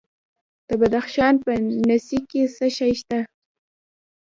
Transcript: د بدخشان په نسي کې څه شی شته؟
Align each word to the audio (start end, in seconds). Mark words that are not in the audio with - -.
د 0.67 0.69
بدخشان 0.81 1.33
په 1.43 1.51
نسي 1.89 2.19
کې 2.29 2.41
څه 2.55 2.67
شی 2.77 2.91
شته؟ 2.99 3.19